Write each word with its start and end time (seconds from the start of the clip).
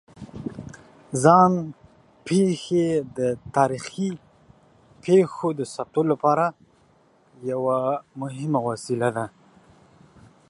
ځان 1.23 1.51
پېښې 2.27 2.87
د 3.17 3.19
تاریخي 3.55 4.11
پېښو 5.03 5.47
د 5.59 5.61
ثبتولو 5.73 6.09
لپاره 6.13 6.45
یوه 7.51 7.79
مهمه 8.21 8.59
وسیله 8.69 9.09
ده. 9.17 9.25